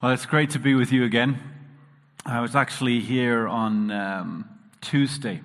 [0.00, 1.40] Well, it's great to be with you again.
[2.24, 4.48] I was actually here on um,
[4.80, 5.42] Tuesday.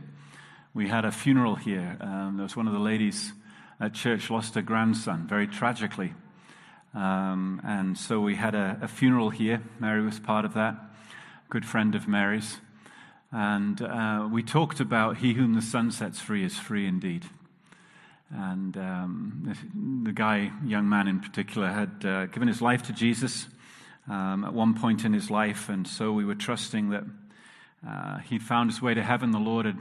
[0.76, 1.98] We had a funeral here.
[2.00, 3.34] Um, there was one of the ladies
[3.80, 6.14] at church lost her grandson very tragically.
[6.94, 9.64] Um, and so we had a, a, funeral here.
[9.80, 10.76] Mary was part of that,
[11.50, 12.58] good friend of Mary's.
[13.32, 17.26] And uh, we talked about He whom the Son sets free is free indeed.
[18.30, 23.48] And um, the, guy, young man in particular, had uh, given his life to Jesus
[24.10, 27.04] um, at one point in his life, and so we were trusting that
[27.88, 29.32] uh, he'd found his way to heaven.
[29.32, 29.80] The Lord had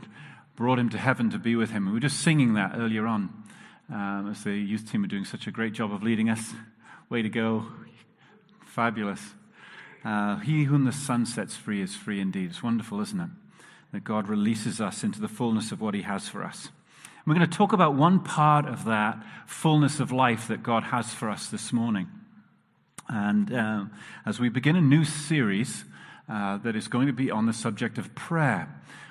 [0.56, 1.86] brought him to heaven to be with him.
[1.86, 3.32] We were just singing that earlier on
[3.90, 6.52] um, as the youth team were doing such a great job of leading us.
[7.08, 7.66] Way to go.
[8.64, 9.20] Fabulous.
[10.04, 12.50] Uh, he whom the Son sets free is free indeed.
[12.50, 13.30] It's wonderful, isn't it?
[13.92, 16.70] That God releases us into the fullness of what he has for us.
[17.26, 21.12] we're going to talk about one part of that fullness of life that God has
[21.12, 22.08] for us this morning.
[23.08, 23.84] And uh,
[24.24, 25.84] as we begin a new series
[26.28, 28.68] uh, that is going to be on the subject of prayer,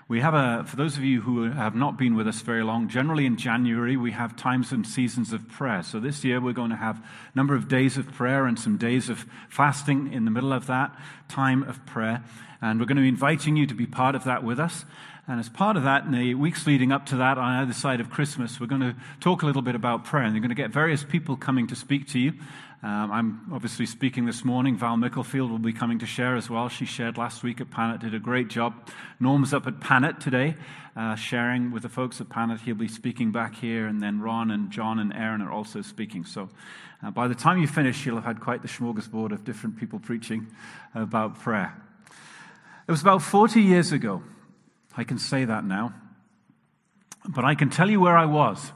[0.08, 2.90] we have a, for those of you who have not been with us very long,
[2.90, 5.84] generally in January we have times and seasons of prayer.
[5.84, 8.76] So this year we're going to have a number of days of prayer and some
[8.76, 10.94] days of fasting in the middle of that
[11.30, 12.24] time of prayer.
[12.62, 14.84] And we're going to be inviting you to be part of that with us.
[15.28, 18.02] And as part of that, in the weeks leading up to that, on either side
[18.02, 20.24] of Christmas, we're going to talk a little bit about prayer.
[20.24, 22.34] And you're going to get various people coming to speak to you.
[22.84, 24.76] Um, I'm obviously speaking this morning.
[24.76, 26.68] Val Micklefield will be coming to share as well.
[26.68, 28.90] She shared last week at Panet, did a great job.
[29.20, 30.56] Norm's up at Panet today,
[30.96, 32.62] uh, sharing with the folks at Panet.
[32.62, 36.26] He'll be speaking back here, and then Ron and John and Aaron are also speaking.
[36.26, 36.50] So
[37.04, 40.00] uh, by the time you finish, you'll have had quite the smorgasbord of different people
[40.00, 40.48] preaching
[40.96, 41.80] about prayer.
[42.88, 44.24] It was about 40 years ago.
[44.98, 45.94] I can say that now.
[47.30, 48.72] But I can tell you where I was.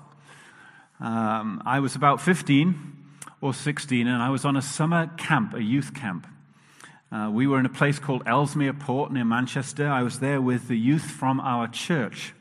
[1.00, 2.95] Um, I was about 15
[3.42, 6.28] or 16, and I was on a summer camp, a youth camp.
[7.12, 9.88] Uh, we were in a place called Ellesmere Port near Manchester.
[9.88, 12.34] I was there with the youth from our church.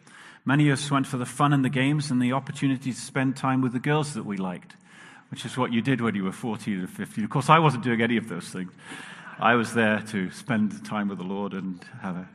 [0.45, 3.37] Many of us went for the fun and the games and the opportunity to spend
[3.37, 4.77] time with the girls that we liked,
[5.31, 7.25] which is what you did when you were 14 or 15.
[7.25, 8.73] Of course, I wasn't doing any of those things.
[9.39, 12.29] I was there to spend time with the Lord and have a.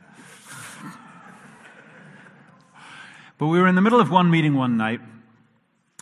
[3.38, 5.00] But we were in the middle of one meeting one night,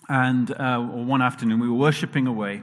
[0.09, 2.63] and uh, one afternoon we were worshiping away.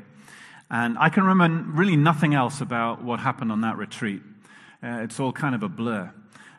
[0.70, 4.22] And I can remember really nothing else about what happened on that retreat.
[4.84, 6.12] Uh, it's all kind of a blur.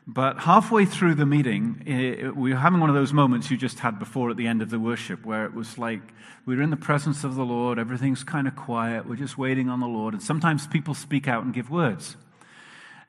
[0.08, 3.80] But halfway through the meeting, it, we were having one of those moments you just
[3.80, 6.00] had before at the end of the worship, where it was like
[6.44, 9.68] we were in the presence of the Lord, everything's kind of quiet, we're just waiting
[9.68, 10.14] on the Lord.
[10.14, 12.16] And sometimes people speak out and give words.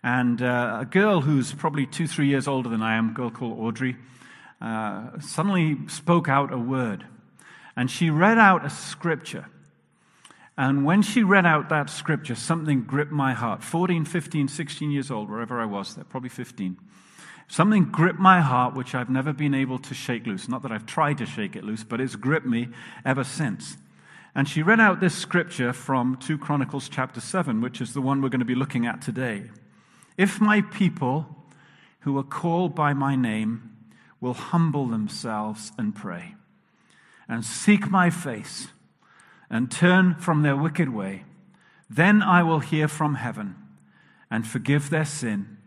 [0.01, 3.29] And uh, a girl who's probably two, three years older than I am, a girl
[3.29, 3.95] called Audrey,
[4.59, 7.05] uh, suddenly spoke out a word
[7.77, 9.45] and she read out a scripture.
[10.57, 13.63] And when she read out that scripture, something gripped my heart.
[13.63, 16.75] 14, 15, 16 years old, wherever I was there, probably 15.
[17.47, 20.49] Something gripped my heart which I've never been able to shake loose.
[20.49, 22.69] Not that I've tried to shake it loose, but it's gripped me
[23.05, 23.77] ever since.
[24.33, 28.23] And she read out this scripture from 2 Chronicles chapter 7, which is the one
[28.23, 29.43] we're going to be looking at today.
[30.17, 31.27] If my people
[31.99, 33.77] who are called by my name
[34.19, 36.36] will humble themselves and pray
[37.27, 38.67] and seek my face
[39.49, 41.23] and turn from their wicked way,
[41.89, 43.55] then I will hear from heaven
[44.29, 45.57] and forgive their sin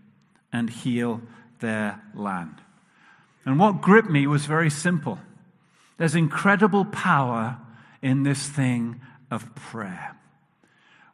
[0.52, 1.22] and heal
[1.60, 2.56] their land.
[3.44, 5.18] And what gripped me was very simple.
[5.96, 7.58] There's incredible power
[8.02, 9.00] in this thing
[9.30, 10.16] of prayer.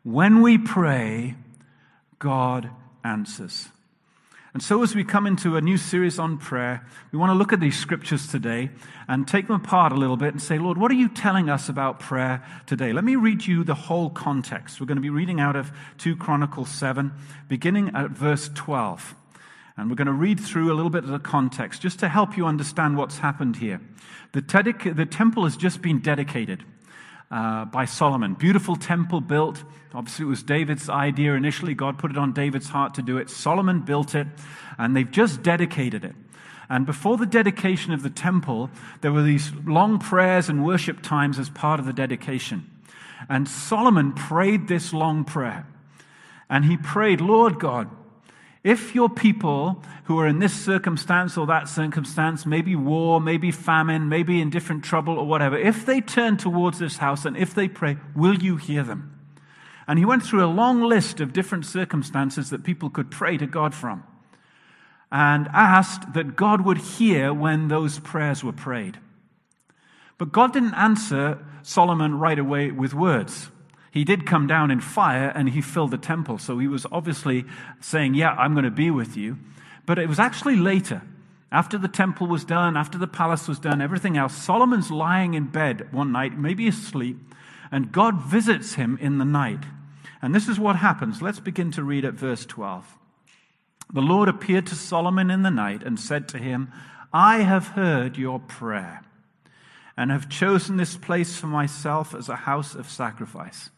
[0.03, 1.35] When we pray,
[2.19, 2.71] God
[3.05, 3.69] answers.
[4.57, 7.53] And so, as we come into a new series on prayer, we want to look
[7.53, 8.71] at these scriptures today
[9.07, 11.69] and take them apart a little bit and say, Lord, what are you telling us
[11.69, 12.95] about prayer today?
[12.95, 14.81] Let me read you the whole context.
[14.81, 17.13] We're going to be reading out of 2 Chronicles 7,
[17.49, 19.15] beginning at verse 12.
[19.77, 22.39] And we're going to read through a little bit of the context just to help
[22.39, 23.83] you understand what's happened here.
[24.33, 24.41] The,
[24.97, 26.65] the temple has just been dedicated
[27.31, 28.35] uh, by Solomon.
[28.35, 29.65] Beautiful temple built.
[29.95, 31.75] Obviously, it was David's idea initially.
[31.75, 33.31] God put it on David's heart to do it.
[33.31, 34.27] Solomon built it,
[34.79, 36.15] and they've just dedicated it.
[36.69, 38.71] And before the dedication of the temple,
[39.01, 42.71] there were these long prayers and worship times as part of the dedication.
[43.29, 45.67] And Solomon prayed this long prayer.
[46.51, 47.89] And he prayed, Lord God,
[48.67, 54.09] if your people who are in this circumstance or that circumstance, maybe war, maybe famine,
[54.09, 57.69] maybe in different trouble or whatever, if they turn towards this house and if they
[57.69, 59.17] pray, will you hear them?
[59.87, 63.47] And he went through a long list of different circumstances that people could pray to
[63.47, 64.03] God from
[65.13, 68.99] and asked that God would hear when those prayers were prayed.
[70.19, 73.49] But God didn't answer Solomon right away with words.
[73.97, 76.37] He did come down in fire and he filled the temple.
[76.37, 77.47] So he was obviously
[77.81, 79.39] saying, Yeah, I'm going to be with you.
[79.87, 81.01] But it was actually later,
[81.51, 84.37] after the temple was done, after the palace was done, everything else.
[84.37, 87.17] Solomon's lying in bed one night, maybe asleep,
[87.73, 89.65] and God visits him in the night.
[90.21, 91.23] And this is what happens.
[91.23, 92.99] Let's begin to read at verse 12.
[93.95, 96.71] The Lord appeared to Solomon in the night and said to him,
[97.15, 99.05] I have heard your prayer
[99.97, 103.71] and have chosen this place for myself as a house of sacrifice.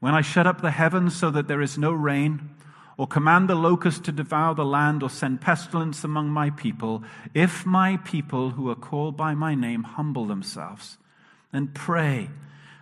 [0.00, 2.50] When I shut up the heavens so that there is no rain,
[2.96, 7.02] or command the locust to devour the land, or send pestilence among my people,
[7.32, 10.98] if my people who are called by my name humble themselves
[11.52, 12.28] and pray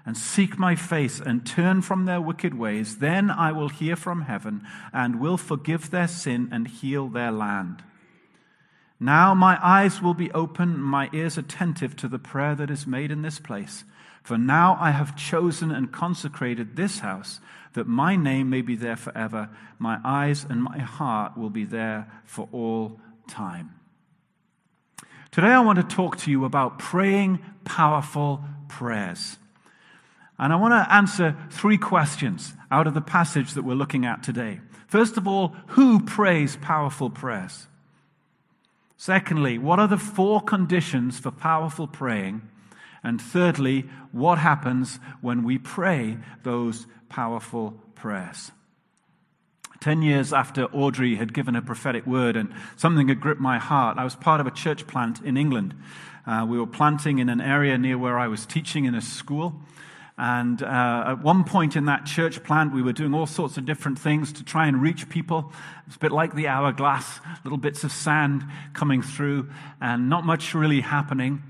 [0.07, 4.23] and seek my face and turn from their wicked ways, then I will hear from
[4.23, 7.83] heaven and will forgive their sin and heal their land.
[8.99, 13.11] Now my eyes will be open, my ears attentive to the prayer that is made
[13.11, 13.85] in this place.
[14.23, 17.41] For now I have chosen and consecrated this house,
[17.75, 19.49] that my name may be there forever.
[19.79, 23.75] My eyes and my heart will be there for all time.
[25.31, 29.39] Today I want to talk to you about praying powerful prayers.
[30.39, 34.23] And I want to answer three questions out of the passage that we're looking at
[34.23, 34.61] today.
[34.87, 37.67] First of all, who prays powerful prayers?
[38.97, 42.43] Secondly, what are the four conditions for powerful praying?
[43.03, 48.53] And thirdly, what happens when we pray those powerful prayers?
[49.81, 53.97] Ten years after Audrey had given a prophetic word and something had gripped my heart,
[53.97, 55.75] I was part of a church plant in England.
[56.27, 59.55] Uh, we were planting in an area near where I was teaching in a school.
[60.19, 63.65] And uh, at one point in that church plant, we were doing all sorts of
[63.65, 65.53] different things to try and reach people.
[65.87, 69.49] It's a bit like the hourglass, little bits of sand coming through,
[69.81, 71.45] and not much really happening.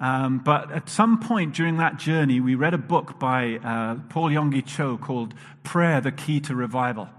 [0.00, 4.30] Um, but at some point during that journey, we read a book by uh, Paul
[4.30, 7.10] Yonggi Cho called Prayer, the Key to Revival.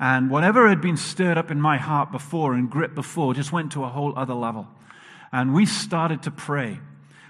[0.00, 3.72] And whatever had been stirred up in my heart before and gripped before just went
[3.72, 4.66] to a whole other level.
[5.32, 6.80] And we started to pray.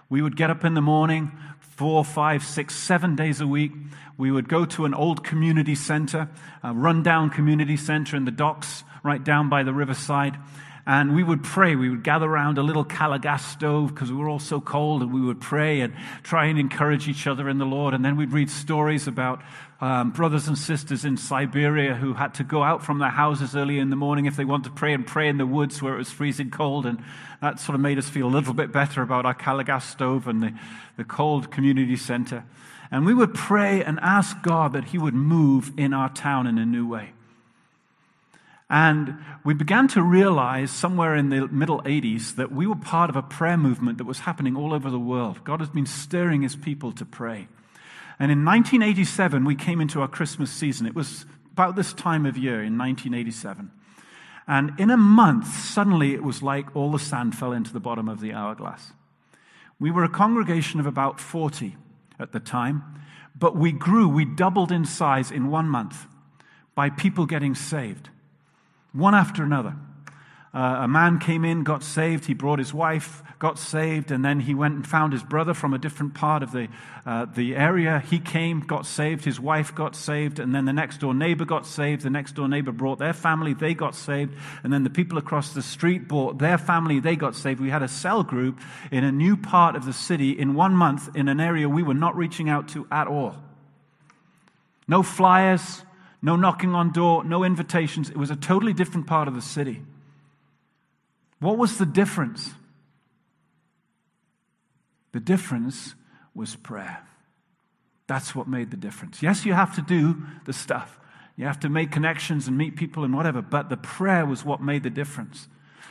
[0.09, 3.73] We would get up in the morning, four, five, six, seven days a week.
[4.17, 6.29] We would go to an old community center,
[6.63, 10.37] a rundown community center in the docks right down by the riverside.
[10.89, 11.75] And we would pray.
[11.75, 15.13] We would gather around a little gas stove because we were all so cold, and
[15.13, 15.93] we would pray and
[16.23, 17.93] try and encourage each other in the Lord.
[17.93, 19.43] And then we'd read stories about
[19.81, 23.81] um, brothers and sisters in Siberia who had to go out from their houses early
[23.81, 25.99] in the morning if they wanted to pray and pray in the woods where it
[25.99, 26.87] was freezing cold.
[26.87, 27.03] And
[27.43, 30.29] that sort of made us feel a little bit better about our Calor gas stove
[30.29, 30.55] and the,
[30.97, 32.45] the cold community center.
[32.93, 36.59] And we would pray and ask God that He would move in our town in
[36.59, 37.11] a new way.
[38.69, 43.17] And we began to realize somewhere in the middle 80s that we were part of
[43.17, 45.45] a prayer movement that was happening all over the world.
[45.45, 47.49] God has been stirring His people to pray.
[48.19, 50.87] And in 1987, we came into our Christmas season.
[50.87, 53.71] It was about this time of year in 1987.
[54.49, 58.09] And in a month, suddenly it was like all the sand fell into the bottom
[58.09, 58.93] of the hourglass.
[59.79, 61.77] We were a congregation of about 40
[62.19, 62.83] at the time,
[63.39, 66.07] but we grew, we doubled in size in one month
[66.75, 68.11] by people getting saved,
[68.97, 69.77] one after another.
[70.57, 72.25] Uh, a man came in, got saved.
[72.25, 75.75] He brought his wife, got saved, and then he went and found his brother from
[75.75, 76.69] a different part of the,
[77.05, 78.01] uh, the area.
[78.01, 79.27] He came, got saved.
[79.27, 82.05] His wife got saved, and then the next door neighbor got saved.
[82.05, 85.53] The next door neighbor brought their family, they got saved, and then the people across
[85.53, 87.61] the street brought their family, they got saved.
[87.61, 88.59] We had a cell group
[88.91, 91.93] in a new part of the city in one month in an area we were
[91.93, 93.37] not reaching out to at all.
[94.89, 95.83] No flyers,
[96.23, 98.11] no knocking on door, no invitations.
[98.11, 99.83] It was a totally different part of the city.
[101.39, 102.53] What was the difference?
[105.13, 105.95] The difference
[106.35, 106.99] was prayer.
[108.07, 109.23] That's what made the difference.
[109.23, 110.99] Yes, you have to do the stuff.
[111.37, 114.63] You have to make connections and meet people and whatever, but the prayer was what
[114.63, 115.49] made the difference.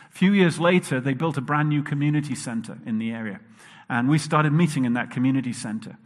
[0.10, 3.39] A few years later, they built a brand new community center in the area.
[3.89, 5.98] And we started meeting in that community center.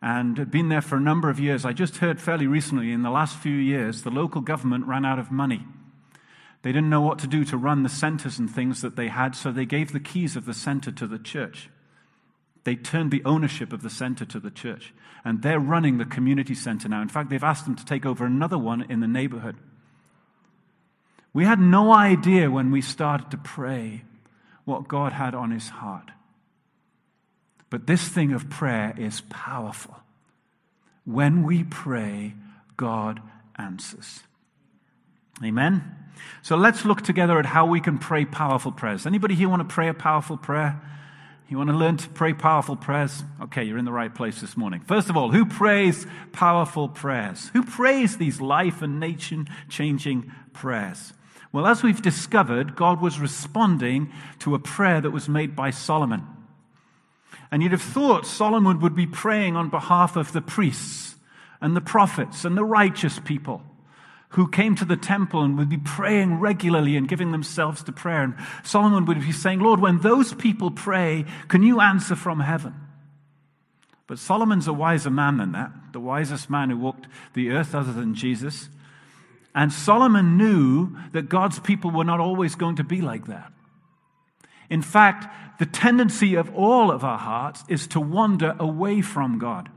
[0.00, 1.64] And had been there for a number of years.
[1.64, 5.18] I just heard fairly recently, in the last few years, the local government ran out
[5.18, 5.64] of money
[6.62, 9.36] they didn't know what to do to run the centers and things that they had,
[9.36, 11.70] so they gave the keys of the center to the church.
[12.64, 14.92] They turned the ownership of the center to the church.
[15.24, 17.00] And they're running the community center now.
[17.00, 19.56] In fact, they've asked them to take over another one in the neighborhood.
[21.32, 24.04] We had no idea when we started to pray
[24.64, 26.10] what God had on his heart.
[27.70, 29.96] But this thing of prayer is powerful.
[31.04, 32.34] When we pray,
[32.76, 33.20] God
[33.56, 34.20] answers.
[35.42, 35.94] Amen.
[36.42, 39.06] So let's look together at how we can pray powerful prayers.
[39.06, 40.80] Anybody here want to pray a powerful prayer?
[41.48, 43.24] You want to learn to pray powerful prayers?
[43.40, 44.80] Okay, you're in the right place this morning.
[44.80, 47.50] First of all, who prays powerful prayers?
[47.54, 51.14] Who prays these life and nation changing prayers?
[51.50, 56.26] Well, as we've discovered, God was responding to a prayer that was made by Solomon.
[57.50, 61.16] And you'd have thought Solomon would be praying on behalf of the priests
[61.60, 63.62] and the prophets and the righteous people
[64.30, 68.22] who came to the temple and would be praying regularly and giving themselves to prayer.
[68.22, 72.74] And Solomon would be saying, Lord, when those people pray, can you answer from heaven?
[74.06, 77.92] But Solomon's a wiser man than that, the wisest man who walked the earth other
[77.92, 78.68] than Jesus.
[79.54, 83.52] And Solomon knew that God's people were not always going to be like that.
[84.70, 89.68] In fact, the tendency of all of our hearts is to wander away from God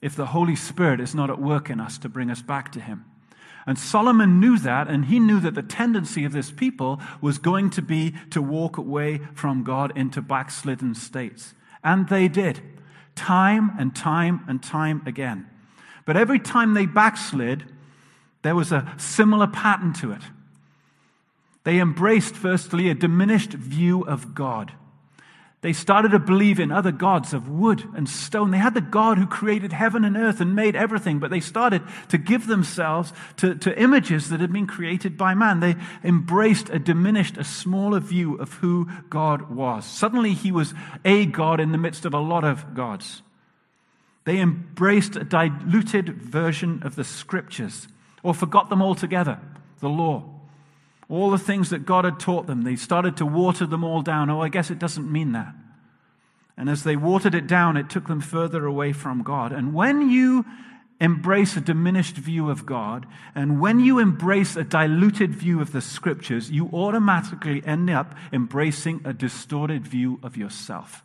[0.00, 2.80] if the Holy Spirit is not at work in us to bring us back to
[2.80, 3.04] Him.
[3.66, 7.70] And Solomon knew that, and he knew that the tendency of this people was going
[7.70, 11.54] to be to walk away from God into backslidden states.
[11.84, 12.60] And they did,
[13.14, 15.48] time and time and time again.
[16.04, 17.64] But every time they backslid,
[18.42, 20.22] there was a similar pattern to it.
[21.64, 24.72] They embraced, firstly, a diminished view of God.
[25.62, 28.50] They started to believe in other gods of wood and stone.
[28.50, 31.82] They had the God who created heaven and earth and made everything, but they started
[32.08, 35.60] to give themselves to, to images that had been created by man.
[35.60, 39.84] They embraced a diminished, a smaller view of who God was.
[39.86, 43.22] Suddenly, he was a God in the midst of a lot of gods.
[44.24, 47.86] They embraced a diluted version of the scriptures
[48.24, 49.38] or forgot them altogether,
[49.78, 50.41] the law.
[51.12, 54.30] All the things that God had taught them, they started to water them all down.
[54.30, 55.54] Oh, I guess it doesn't mean that.
[56.56, 59.52] And as they watered it down, it took them further away from God.
[59.52, 60.46] And when you
[61.02, 63.04] embrace a diminished view of God,
[63.34, 69.02] and when you embrace a diluted view of the scriptures, you automatically end up embracing
[69.04, 71.02] a distorted view of yourself.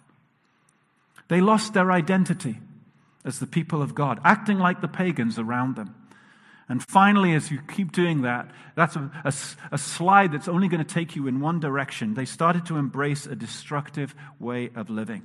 [1.28, 2.60] They lost their identity
[3.26, 5.96] as the people of God, acting like the pagans around them.
[6.70, 9.34] And finally, as you keep doing that, that's a, a,
[9.72, 12.14] a slide that's only going to take you in one direction.
[12.14, 15.24] They started to embrace a destructive way of living,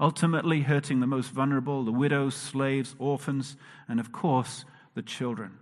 [0.00, 3.56] ultimately hurting the most vulnerable, the widows, slaves, orphans,
[3.88, 5.58] and of course, the children.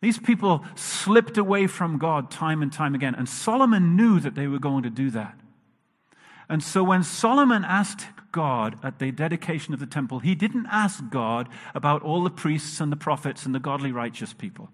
[0.00, 4.46] These people slipped away from God time and time again, and Solomon knew that they
[4.46, 5.38] were going to do that.
[6.48, 11.08] And so when Solomon asked God at the dedication of the temple, he didn't ask
[11.08, 14.70] God about all the priests and the prophets and the godly righteous people.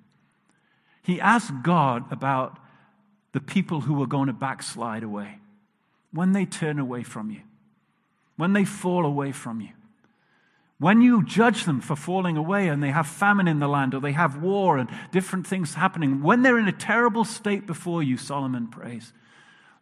[1.03, 2.59] He asked God about
[3.33, 5.39] the people who were going to backslide away
[6.11, 7.43] when they turn away from you,
[8.39, 9.69] when they fall away from you.
[10.79, 14.01] When you judge them for falling away and they have famine in the land or
[14.01, 18.17] they have war and different things happening, when they're in a terrible state before you,
[18.17, 19.13] Solomon prays,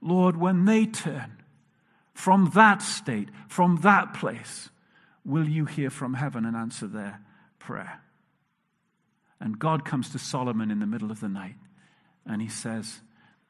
[0.03, 1.37] Lord, when they turn,
[2.19, 4.71] from that state, from that place,
[5.25, 7.21] will you hear from heaven and answer their
[7.61, 8.01] prayer?
[9.39, 11.55] And God comes to Solomon in the middle of the night
[12.27, 13.03] and he says,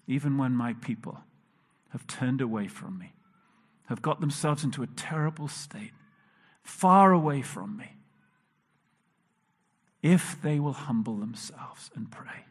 [0.06, 1.18] Even when my people
[1.92, 3.14] have turned away from me,
[3.86, 5.92] have got themselves into a terrible state,
[6.62, 7.92] far away from me,
[10.02, 12.44] if they will humble themselves and pray,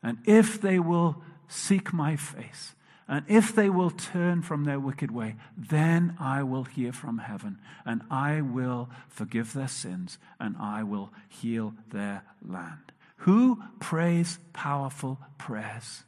[0.00, 2.76] and if they will seek my face,
[3.06, 7.58] and if they will turn from their wicked way, then I will hear from heaven,
[7.84, 12.92] and I will forgive their sins, and I will heal their land.
[13.18, 16.04] Who prays powerful prayers?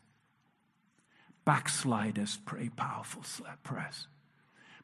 [1.45, 3.25] Backsliders pray powerful
[3.63, 4.09] prayers.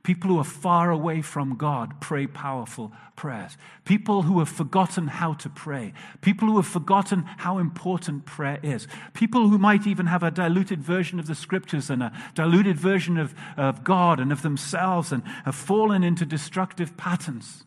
[0.02, 3.56] People who are far away from God pray powerful prayers.
[3.84, 5.92] People who have forgotten how to pray.
[6.20, 8.88] People who have forgotten how important prayer is.
[9.14, 13.16] People who might even have a diluted version of the scriptures and a diluted version
[13.16, 17.64] of, of God and of themselves and have fallen into destructive patterns.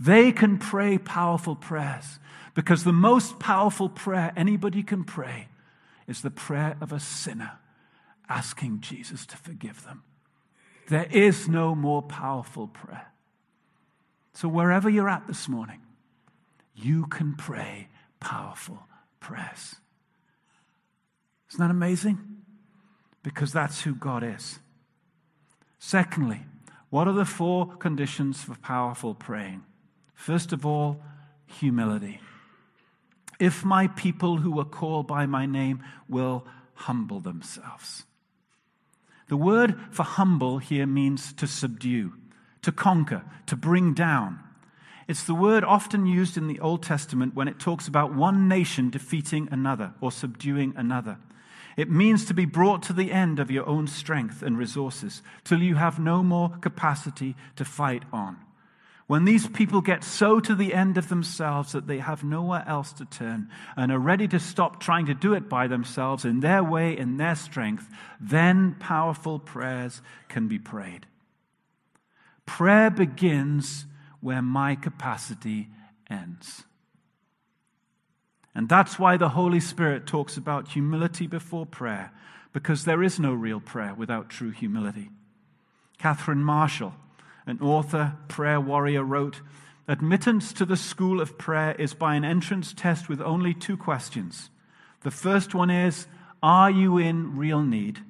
[0.00, 2.18] They can pray powerful prayers
[2.54, 5.48] because the most powerful prayer anybody can pray
[6.08, 7.58] is the prayer of a sinner
[8.26, 10.02] asking Jesus to forgive them.
[10.88, 13.12] There is no more powerful prayer.
[14.32, 15.80] So, wherever you're at this morning,
[16.74, 17.88] you can pray
[18.20, 18.80] powerful
[19.20, 19.76] prayers.
[21.50, 22.18] Isn't that amazing?
[23.22, 24.58] Because that's who God is.
[25.78, 26.42] Secondly,
[26.90, 29.62] what are the four conditions for powerful praying?
[30.14, 31.00] First of all,
[31.46, 32.20] humility.
[33.38, 38.04] If my people who are called by my name will humble themselves.
[39.34, 42.12] The word for humble here means to subdue,
[42.62, 44.38] to conquer, to bring down.
[45.08, 48.90] It's the word often used in the Old Testament when it talks about one nation
[48.90, 51.18] defeating another or subduing another.
[51.76, 55.60] It means to be brought to the end of your own strength and resources till
[55.60, 58.36] you have no more capacity to fight on.
[59.06, 62.92] When these people get so to the end of themselves that they have nowhere else
[62.94, 66.64] to turn and are ready to stop trying to do it by themselves in their
[66.64, 67.86] way, in their strength,
[68.18, 71.06] then powerful prayers can be prayed.
[72.46, 73.84] Prayer begins
[74.20, 75.68] where my capacity
[76.08, 76.64] ends.
[78.54, 82.10] And that's why the Holy Spirit talks about humility before prayer,
[82.54, 85.10] because there is no real prayer without true humility.
[85.98, 86.94] Catherine Marshall,
[87.46, 89.40] an author, prayer warrior, wrote
[89.86, 94.48] Admittance to the school of prayer is by an entrance test with only two questions.
[95.02, 96.06] The first one is
[96.42, 98.00] Are you in real need?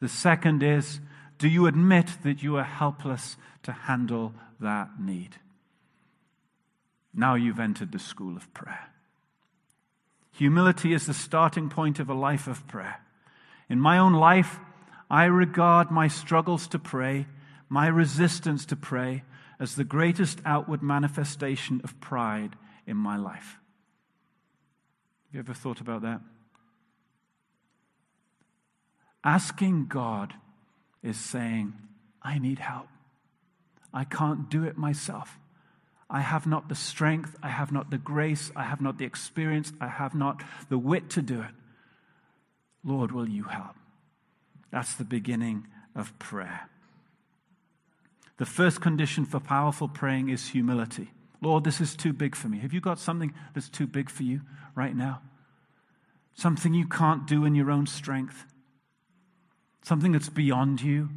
[0.00, 1.00] The second is
[1.38, 5.36] Do you admit that you are helpless to handle that need?
[7.14, 8.90] Now you've entered the school of prayer.
[10.32, 13.00] Humility is the starting point of a life of prayer.
[13.68, 14.58] In my own life,
[15.10, 17.26] I regard my struggles to pray,
[17.68, 19.24] my resistance to pray,
[19.60, 22.56] as the greatest outward manifestation of pride
[22.86, 23.58] in my life.
[25.26, 26.20] Have you ever thought about that?
[29.24, 30.32] Asking God
[31.02, 31.74] is saying,
[32.22, 32.86] I need help.
[33.92, 35.38] I can't do it myself.
[36.10, 39.72] I have not the strength, I have not the grace, I have not the experience,
[39.80, 41.50] I have not the wit to do it.
[42.82, 43.76] Lord, will you help?
[44.70, 46.70] That's the beginning of prayer.
[48.38, 51.10] The first condition for powerful praying is humility.
[51.40, 52.58] Lord, this is too big for me.
[52.58, 54.40] Have you got something that's too big for you
[54.74, 55.22] right now?
[56.34, 58.44] Something you can't do in your own strength?
[59.82, 61.10] Something that's beyond you?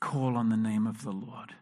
[0.00, 1.54] Call on the name of the Lord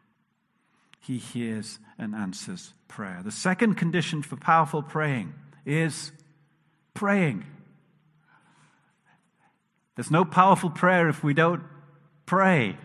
[1.02, 3.22] he hears and answers prayer.
[3.24, 5.34] The second condition for powerful praying
[5.66, 6.12] is
[6.94, 7.44] praying.
[9.96, 11.62] There's no powerful prayer if we don't
[12.24, 12.78] pray.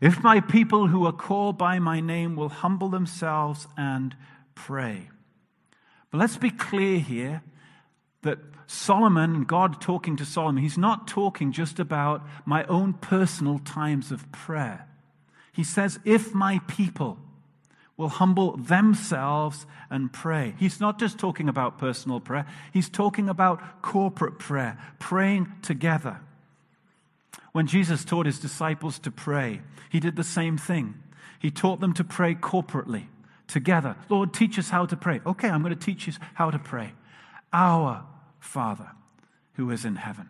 [0.00, 4.16] If my people who are called by my name will humble themselves and
[4.54, 5.10] pray.
[6.10, 7.42] But let's be clear here
[8.22, 14.10] that Solomon, God talking to Solomon, he's not talking just about my own personal times
[14.10, 14.86] of prayer.
[15.52, 17.18] He says, If my people
[18.00, 20.54] will humble themselves and pray.
[20.58, 26.20] He's not just talking about personal prayer, he's talking about corporate prayer, praying together.
[27.52, 30.94] When Jesus taught his disciples to pray, he did the same thing.
[31.38, 33.06] He taught them to pray corporately,
[33.46, 33.96] together.
[34.08, 35.20] Lord, teach us how to pray.
[35.26, 36.92] Okay, I'm going to teach you how to pray.
[37.52, 38.04] Our
[38.38, 38.90] Father
[39.54, 40.28] who is in heaven,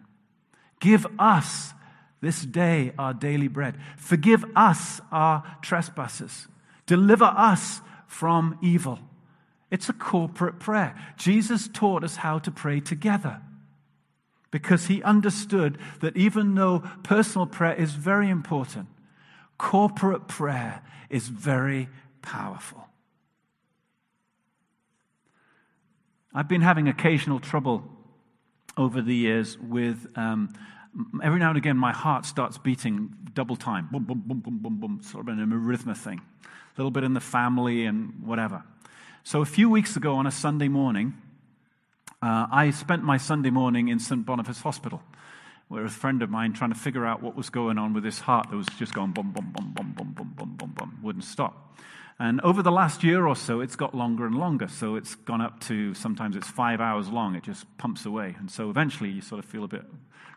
[0.81, 1.75] give us
[2.21, 3.77] this day our daily bread.
[3.97, 6.49] Forgive us our trespasses.
[6.87, 8.99] Deliver us from evil.
[9.71, 10.95] It's a corporate prayer.
[11.17, 13.41] Jesus taught us how to pray together
[14.51, 18.89] because he understood that even though personal prayer is very important,
[19.59, 21.89] corporate prayer is very
[22.23, 22.87] powerful.
[26.35, 27.85] I've been having occasional trouble
[28.77, 30.53] over the years with um,
[31.23, 33.89] every now and again, my heart starts beating double time.
[33.91, 35.01] Boom, boom, boom, boom, boom, boom.
[35.03, 36.21] Sort of an arrhythmia thing.
[36.45, 38.63] A little bit in the family and whatever.
[39.25, 41.15] So a few weeks ago on a Sunday morning,
[42.23, 44.25] uh, I spent my Sunday morning in St.
[44.27, 45.03] Boniface Hospital,
[45.69, 48.21] where a friend of mine trying to figure out what was going on with his
[48.21, 51.25] heart that was just going boom, boom, boom, boom, boom, boom, boom, boom, boom, wouldn't
[51.25, 51.79] stop.
[52.19, 54.69] And over the last year or so, it's got longer and longer.
[54.69, 57.35] So it's gone up to sometimes it's five hours long.
[57.35, 58.37] It just pumps away.
[58.39, 59.85] And so eventually you sort of feel a bit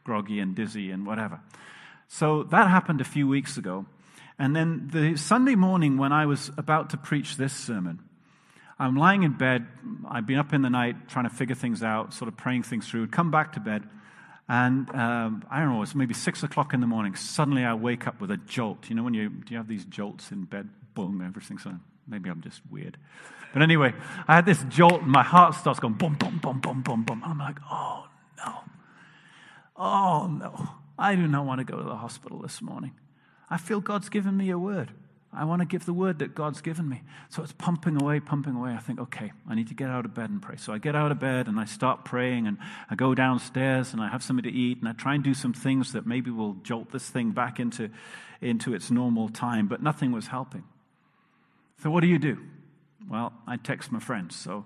[0.06, 1.42] groggy and dizzy and whatever.
[2.08, 3.86] So that happened a few weeks ago.
[4.40, 8.00] And then the Sunday morning, when I was about to preach this sermon,
[8.84, 9.66] I'm lying in bed.
[10.10, 12.88] I'd been up in the night trying to figure things out, sort of praying things
[12.88, 13.84] through, come back to bed.
[14.50, 17.16] And um, I don't know, it's maybe six o'clock in the morning.
[17.16, 18.90] Suddenly I wake up with a jolt.
[18.90, 20.68] You know, when you, do you have these jolts in bed?
[20.96, 21.80] Boom, everything's on.
[22.08, 22.98] Maybe I'm just weird.
[23.54, 23.94] But anyway,
[24.28, 27.22] I had this jolt and my heart starts going boom, boom, boom, boom, boom, boom.
[27.26, 28.54] I'm like, oh no.
[29.78, 30.70] Oh, no,
[31.00, 32.92] I do not want to go to the hospital this morning.
[33.50, 34.92] I feel God's given me a word.
[35.36, 37.02] I want to give the word that God's given me.
[37.30, 38.74] So it's pumping away, pumping away.
[38.74, 40.58] I think, okay, I need to get out of bed and pray.
[40.58, 42.58] So I get out of bed and I start praying and
[42.90, 45.54] I go downstairs and I have something to eat and I try and do some
[45.54, 47.90] things that maybe will jolt this thing back into,
[48.42, 50.64] into its normal time, but nothing was helping.
[51.82, 52.38] So what do you do?
[53.10, 54.36] Well, I text my friends.
[54.36, 54.66] So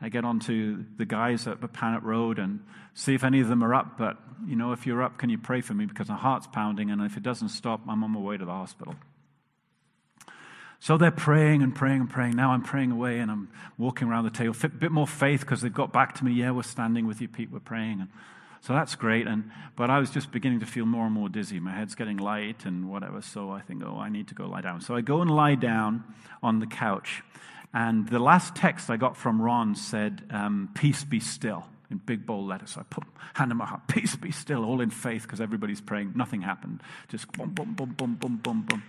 [0.00, 3.64] I get onto the guys at the Panet Road and see if any of them
[3.64, 3.98] are up.
[3.98, 5.86] But, you know, if you're up, can you pray for me?
[5.86, 8.52] Because my heart's pounding, and if it doesn't stop, I'm on my way to the
[8.52, 8.94] hospital.
[10.80, 12.36] So they're praying and praying and praying.
[12.36, 14.54] Now I'm praying away and I'm walking around the table.
[14.62, 16.32] A bit more faith because they've got back to me.
[16.32, 17.50] Yeah, we're standing with you, Pete.
[17.50, 18.00] We're praying.
[18.00, 18.08] And
[18.60, 19.26] so that's great.
[19.26, 21.58] And, but I was just beginning to feel more and more dizzy.
[21.58, 23.20] My head's getting light and whatever.
[23.22, 24.80] So I think, oh, I need to go lie down.
[24.80, 26.04] So I go and lie down
[26.42, 27.22] on the couch.
[27.74, 32.24] And the last text I got from Ron said, um, Peace be still, in big
[32.24, 32.70] bold letters.
[32.70, 35.80] So I put hand in my heart, Peace be still, all in faith because everybody's
[35.80, 36.12] praying.
[36.14, 36.82] Nothing happened.
[37.08, 38.82] Just boom, boom, boom, boom, boom, boom, boom.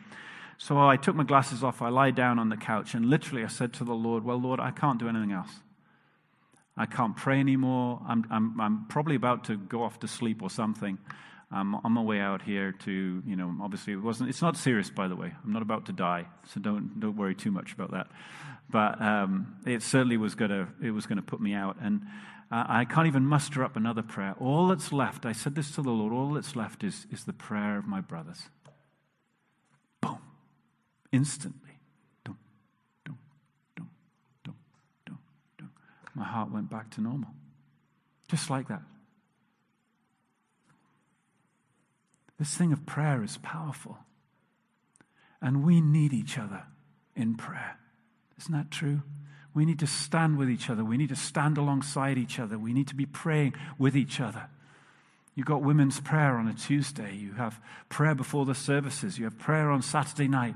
[0.59, 1.81] So I took my glasses off.
[1.81, 2.93] I lay down on the couch.
[2.93, 5.49] And literally I said to the Lord, Well, Lord, I can't do anything else.
[6.77, 8.01] I can't pray anymore.
[8.07, 10.97] I'm, I'm, I'm probably about to go off to sleep or something.
[11.51, 14.89] I'm on my way out here to, you know, obviously it wasn't, it's not serious,
[14.89, 15.33] by the way.
[15.43, 18.07] I'm not about to die, so don't, don't worry too much about that.
[18.69, 21.77] But um, it certainly was going to, it was going to put me out.
[21.81, 22.03] And
[22.51, 24.35] uh, I can't even muster up another prayer.
[24.39, 27.33] All that's left, I said this to the Lord, all that's left is, is the
[27.33, 28.49] prayer of my brothers.
[31.11, 31.69] Instantly.
[36.19, 37.29] my heart went back to normal.
[38.27, 38.81] Just like that.
[42.37, 43.97] This thing of prayer is powerful.
[45.41, 46.63] And we need each other
[47.15, 47.77] in prayer.
[48.37, 49.01] Isn't that true?
[49.53, 50.83] We need to stand with each other.
[50.83, 52.57] We need to stand alongside each other.
[52.59, 54.49] We need to be praying with each other.
[55.35, 57.15] You've got women's prayer on a Tuesday.
[57.15, 59.17] You have prayer before the services.
[59.17, 60.55] You have prayer on Saturday night.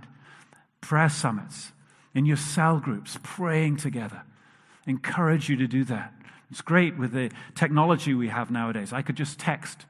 [0.84, 1.72] Prayer summits.
[2.13, 4.22] In your cell groups, praying together
[4.86, 6.13] encourage you to do that.
[6.52, 8.93] It's great with the technology we have nowadays.
[8.93, 9.86] I could just text,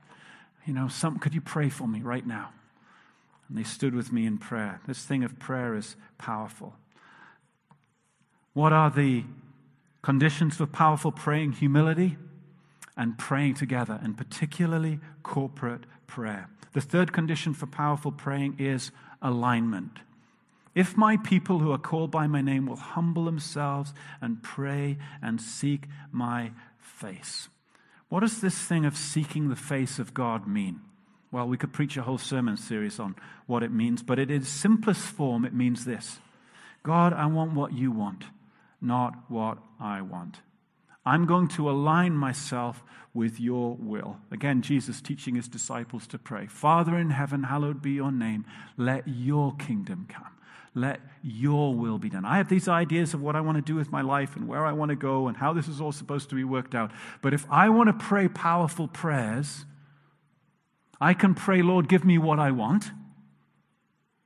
[0.65, 2.51] you know, some, could you pray for me right now?
[3.49, 4.82] And they stood with me in prayer.
[4.88, 6.75] This thing of prayer is powerful.
[8.53, 9.23] What are the
[10.03, 11.53] conditions for powerful praying?
[11.53, 12.17] Humility
[12.95, 16.47] and praying together, and particularly corporate prayer.
[16.73, 19.97] The third condition for powerful praying is alignment.
[20.75, 25.39] If my people who are called by my name will humble themselves and pray and
[25.39, 27.47] seek my face.
[28.09, 30.81] What does this thing of seeking the face of God mean?
[31.31, 33.15] Well, we could preach a whole sermon series on
[33.47, 36.19] what it means, but in its simplest form, it means this
[36.83, 38.25] God, I want what you want,
[38.81, 40.41] not what I want.
[41.05, 42.83] I'm going to align myself
[43.13, 44.17] with your will.
[44.31, 48.45] Again, Jesus teaching his disciples to pray Father in heaven, hallowed be your name.
[48.77, 50.32] Let your kingdom come
[50.75, 52.25] let your will be done.
[52.25, 54.65] I have these ideas of what I want to do with my life and where
[54.65, 56.91] I want to go and how this is all supposed to be worked out.
[57.21, 59.65] But if I want to pray powerful prayers,
[60.99, 62.91] I can pray, Lord, give me what I want,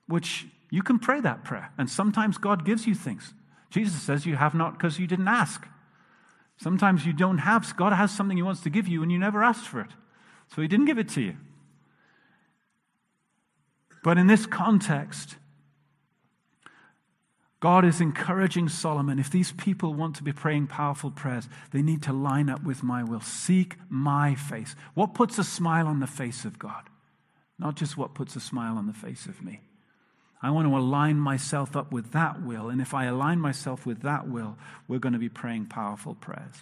[0.07, 1.71] which you can pray that prayer.
[1.77, 3.33] And sometimes God gives you things.
[3.69, 5.67] Jesus says you have not because you didn't ask.
[6.57, 9.43] Sometimes you don't have, God has something He wants to give you and you never
[9.43, 9.91] asked for it.
[10.55, 11.35] So He didn't give it to you.
[14.03, 15.35] But in this context,
[17.59, 22.03] God is encouraging Solomon if these people want to be praying powerful prayers, they need
[22.03, 23.21] to line up with my will.
[23.21, 24.75] Seek my face.
[24.93, 26.83] What puts a smile on the face of God?
[27.57, 29.61] Not just what puts a smile on the face of me.
[30.39, 32.69] I want to align myself up with that will.
[32.69, 34.55] And if I align myself with that will,
[34.87, 36.55] we're going to be praying powerful prayers.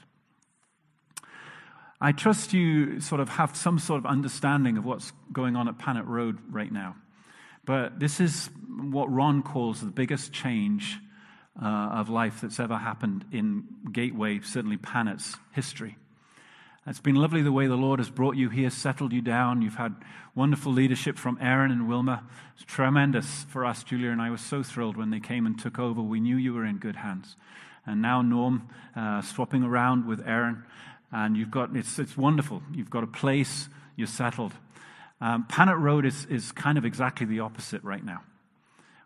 [1.99, 5.77] I trust you sort of have some sort of understanding of what's going on at
[5.77, 6.95] Panet Road right now.
[7.65, 10.99] But this is what Ron calls the biggest change
[11.61, 15.97] uh, of life that's ever happened in Gateway, certainly Panet's history.
[16.87, 19.63] It's been lovely the way the Lord has brought you here, settled you down.
[19.63, 19.95] You've had
[20.35, 22.23] wonderful leadership from Aaron and Wilma.
[22.55, 23.83] It's tremendous for us.
[23.83, 26.01] Julia and I were so thrilled when they came and took over.
[26.01, 27.37] We knew you were in good hands.
[27.87, 30.63] And now Norm uh, swapping around with Aaron.
[31.11, 32.61] And you've got, it's, it's wonderful.
[32.71, 34.53] You've got a place, you're settled.
[35.21, 38.21] Um, Panet Road is, is kind of exactly the opposite right now.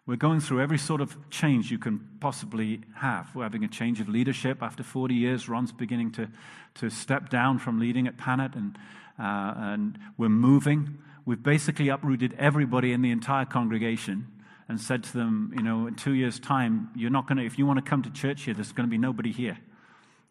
[0.06, 3.30] We're going through every sort of change you can possibly have.
[3.36, 4.64] We're having a change of leadership.
[4.64, 6.28] After 40 years, Ron's beginning to,
[6.76, 8.76] to step down from leading at Panet, and,
[9.20, 10.98] uh, and we're moving.
[11.26, 14.26] We've basically uprooted everybody in the entire congregation
[14.68, 17.60] and said to them, you know, in two years' time, you're not going to, if
[17.60, 19.60] you want to come to church here, there's going to be nobody here.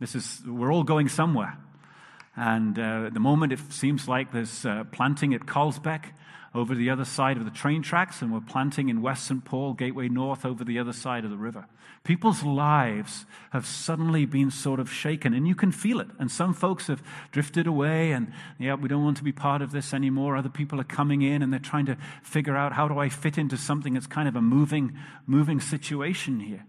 [0.00, 1.56] This is, we're all going somewhere.
[2.38, 6.12] And uh, at the moment, it seems like there's uh, planting at Carlsbeck
[6.54, 9.44] over the other side of the train tracks, and we're planting in West St.
[9.44, 11.66] Paul, Gateway North, over the other side of the river.
[12.04, 16.06] People's lives have suddenly been sort of shaken, and you can feel it.
[16.20, 19.72] And some folks have drifted away, and yeah, we don't want to be part of
[19.72, 20.36] this anymore.
[20.36, 23.36] Other people are coming in, and they're trying to figure out how do I fit
[23.36, 24.96] into something that's kind of a moving,
[25.26, 26.64] moving situation here.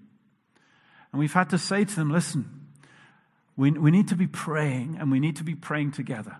[1.11, 2.58] And we've had to say to them, listen,
[3.59, 6.37] we, we need to be praying, and we need to be praying together.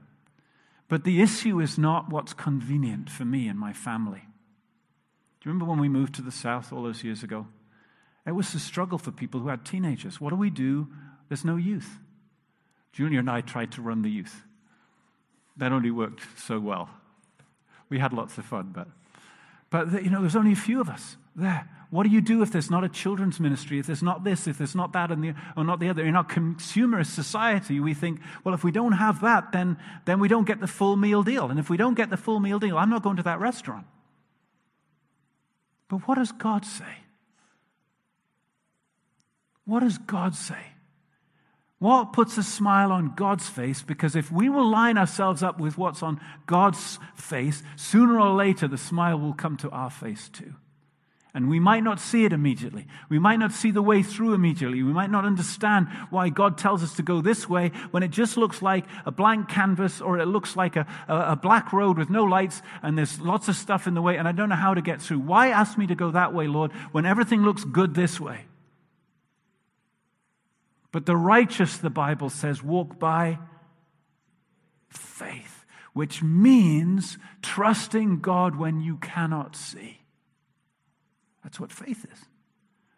[0.87, 4.21] But the issue is not what's convenient for me and my family.
[4.21, 7.47] Do you remember when we moved to the south all those years ago?
[8.25, 10.21] It was a struggle for people who had teenagers.
[10.21, 10.87] What do we do?
[11.27, 11.99] There's no youth.
[12.93, 14.45] Junior and I tried to run the youth.
[15.57, 16.89] That only worked so well.
[17.89, 18.87] We had lots of fun, but,
[19.69, 21.67] but you know, there's only a few of us there.
[21.91, 24.59] What do you do if there's not a children's ministry, if there's not this, if
[24.59, 26.05] there's not that, and the, or not the other?
[26.05, 30.27] In our consumerist society, we think, well, if we don't have that, then, then we
[30.27, 31.49] don't get the full meal deal.
[31.49, 33.87] And if we don't get the full meal deal, I'm not going to that restaurant.
[35.87, 36.99] But what does God say?
[39.65, 40.73] What does God say?
[41.79, 43.81] What puts a smile on God's face?
[43.81, 48.67] Because if we will line ourselves up with what's on God's face, sooner or later
[48.67, 50.53] the smile will come to our face too.
[51.31, 52.87] And we might not see it immediately.
[53.07, 54.81] We might not see the way through immediately.
[54.81, 58.35] We might not understand why God tells us to go this way when it just
[58.35, 62.23] looks like a blank canvas or it looks like a, a, black road with no
[62.23, 64.81] lights and there's lots of stuff in the way and I don't know how to
[64.81, 65.19] get through.
[65.19, 68.45] Why ask me to go that way, Lord, when everything looks good this way?
[70.91, 73.37] But the righteous, the Bible says, walk by
[74.89, 75.63] faith,
[75.93, 79.98] which means trusting God when you cannot see.
[81.49, 82.25] That's what faith is.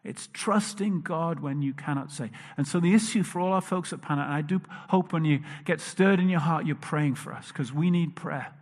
[0.04, 2.32] It's trusting God when you cannot say.
[2.58, 5.24] And so the issue for all our folks at Panet, and I do hope when
[5.24, 8.54] you get stirred in your heart, you're praying for us because we need prayer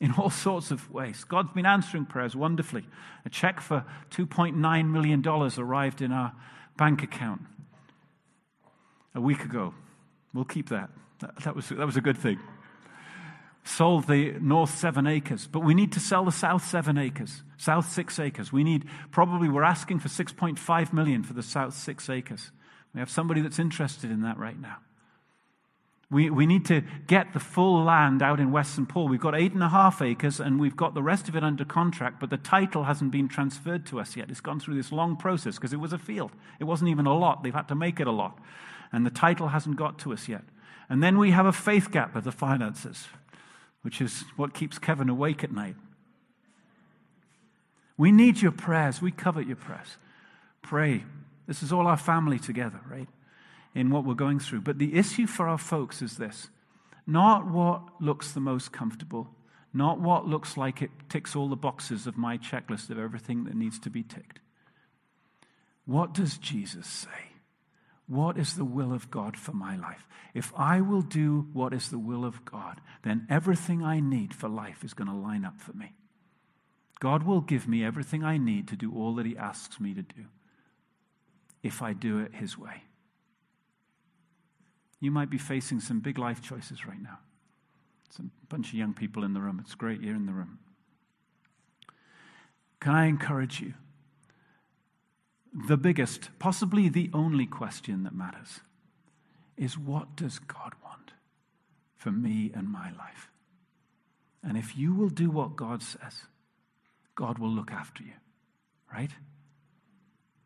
[0.00, 1.24] in all sorts of ways.
[1.24, 2.86] God's been answering prayers wonderfully.
[3.26, 6.32] A check for $2.9 million arrived in our
[6.78, 7.42] bank account
[9.14, 9.74] a week ago.
[10.32, 10.88] We'll keep that.
[11.20, 12.40] That, that was, that was a good thing
[13.64, 17.90] sold the north seven acres, but we need to sell the south seven acres, south
[17.90, 18.52] six acres.
[18.52, 22.50] We need, probably, we're asking for 6.5 million for the south six acres.
[22.92, 24.76] We have somebody that's interested in that right now.
[26.10, 28.88] We, we need to get the full land out in West St.
[28.88, 29.08] Paul.
[29.08, 31.64] We've got eight and a half acres and we've got the rest of it under
[31.64, 34.30] contract, but the title hasn't been transferred to us yet.
[34.30, 36.30] It's gone through this long process because it was a field.
[36.60, 37.42] It wasn't even a lot.
[37.42, 38.38] They've had to make it a lot.
[38.92, 40.42] And the title hasn't got to us yet.
[40.88, 43.08] And then we have a faith gap of the finances
[43.84, 45.76] which is what keeps Kevin awake at night.
[47.98, 49.02] We need your prayers.
[49.02, 49.98] We covet your prayers.
[50.62, 51.04] Pray.
[51.46, 53.08] This is all our family together, right?
[53.74, 54.62] In what we're going through.
[54.62, 56.48] But the issue for our folks is this
[57.06, 59.28] not what looks the most comfortable,
[59.74, 63.54] not what looks like it ticks all the boxes of my checklist of everything that
[63.54, 64.40] needs to be ticked.
[65.84, 67.33] What does Jesus say?
[68.06, 70.06] What is the will of God for my life?
[70.34, 74.48] If I will do what is the will of God, then everything I need for
[74.48, 75.94] life is going to line up for me.
[77.00, 80.02] God will give me everything I need to do all that He asks me to
[80.02, 80.26] do
[81.62, 82.82] if I do it His way.
[85.00, 87.18] You might be facing some big life choices right now.
[88.10, 89.60] Some bunch of young people in the room.
[89.62, 90.58] It's great you're in the room.
[92.80, 93.74] Can I encourage you?
[95.54, 98.60] The biggest, possibly the only question that matters
[99.56, 101.12] is what does God want
[101.94, 103.30] for me and my life?
[104.42, 106.24] And if you will do what God says,
[107.14, 108.14] God will look after you,
[108.92, 109.12] right?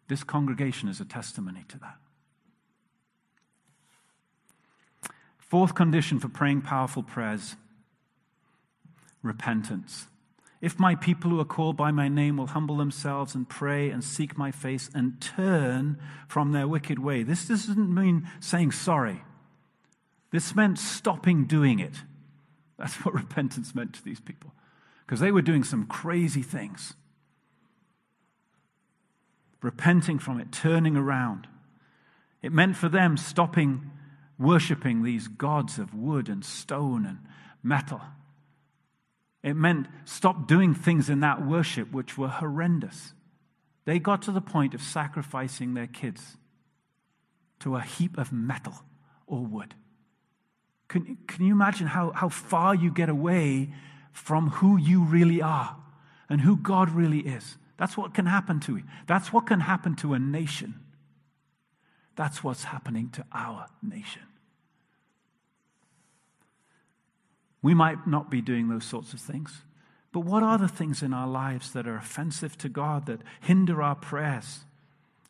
[0.08, 1.96] This congregation is a testimony to that.
[5.38, 7.56] Fourth condition for praying powerful prayers
[9.22, 10.06] repentance.
[10.60, 14.02] If my people who are called by my name will humble themselves and pray and
[14.02, 17.22] seek my face and turn from their wicked way.
[17.22, 19.22] This doesn't mean saying sorry.
[20.32, 21.94] This meant stopping doing it.
[22.76, 24.52] That's what repentance meant to these people.
[25.06, 26.94] Because they were doing some crazy things.
[29.62, 31.46] Repenting from it, turning around.
[32.42, 33.90] It meant for them stopping
[34.38, 37.18] worshiping these gods of wood and stone and
[37.62, 38.00] metal
[39.42, 43.12] it meant stop doing things in that worship which were horrendous.
[43.84, 46.36] They got to the point of sacrificing their kids
[47.60, 48.74] to a heap of metal
[49.26, 49.74] or wood.
[50.88, 53.72] Can, can you imagine how, how far you get away
[54.12, 55.76] from who you really are
[56.28, 57.56] and who God really is?
[57.76, 58.82] That's what can happen to you.
[59.06, 60.74] That's what can happen to a nation.
[62.16, 64.22] That's what's happening to our nation.
[67.62, 69.62] We might not be doing those sorts of things.
[70.12, 73.82] But what are the things in our lives that are offensive to God, that hinder
[73.82, 74.60] our prayers?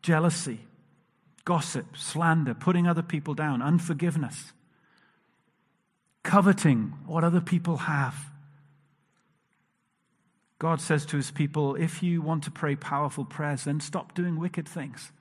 [0.03, 0.61] Jealousy,
[1.45, 4.53] gossip, slander, putting other people down, unforgiveness,
[6.23, 8.15] coveting what other people have.
[10.59, 14.39] God says to his people, if you want to pray powerful prayers, then stop doing
[14.39, 15.13] wicked things.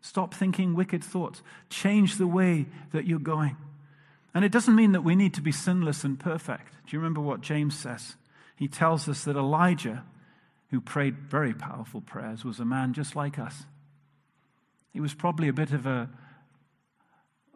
[0.00, 1.42] Stop thinking wicked thoughts.
[1.70, 3.56] Change the way that you're going.
[4.34, 6.72] And it doesn't mean that we need to be sinless and perfect.
[6.86, 8.16] Do you remember what James says?
[8.56, 10.04] He tells us that Elijah,
[10.70, 13.64] who prayed very powerful prayers, was a man just like us.
[14.92, 16.10] He was probably a bit of a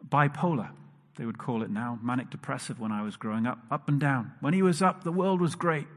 [0.07, 0.69] bipolar,
[1.17, 4.33] they would call it now, manic depressive when I was growing up, up and down.
[4.39, 5.87] When he was up, the world was great.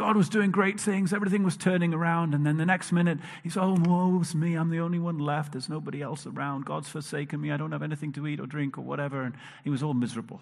[0.00, 1.12] God was doing great things.
[1.12, 2.34] Everything was turning around.
[2.34, 4.54] And then the next minute, he's, oh, woe's me.
[4.54, 5.52] I'm the only one left.
[5.52, 6.64] There's nobody else around.
[6.64, 7.52] God's forsaken me.
[7.52, 9.20] I don't have anything to eat or drink or whatever.
[9.20, 10.40] And he was all miserable.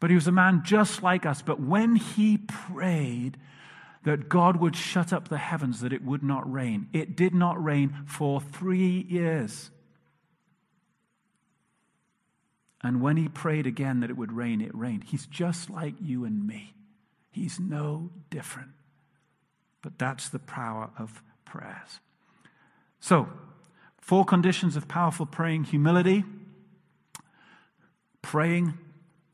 [0.00, 1.42] But he was a man just like us.
[1.42, 3.36] But when he prayed
[4.04, 7.62] that God would shut up the heavens, that it would not rain, it did not
[7.62, 9.70] rain for three years.
[12.82, 15.04] And when he prayed again that it would rain, it rained.
[15.04, 16.72] He's just like you and me.
[17.34, 18.70] He's no different.
[19.82, 21.98] But that's the power of prayers.
[23.00, 23.28] So,
[23.98, 26.22] four conditions of powerful praying humility,
[28.22, 28.74] praying